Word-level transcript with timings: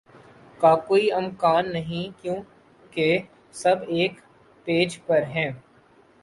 کا 0.59 0.73
کوئی 0.87 1.11
امکان 1.11 1.71
نہیں 1.73 2.21
کیونکہ 2.21 3.17
سب 3.53 3.83
ایک 3.89 4.19
پیج 4.67 4.99
پر 5.07 5.23
ہیں 5.33 5.49